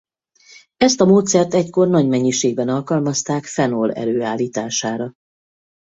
Ezt 0.77 1.01
a 1.01 1.05
módszert 1.05 1.53
egykor 1.53 1.87
nagy 1.87 2.07
mennyiségben 2.07 2.69
alkalmazták 2.69 3.43
fenol 3.45 3.93
előállítására. 3.93 5.13